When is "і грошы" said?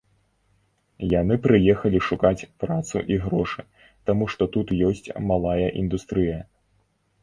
3.13-3.69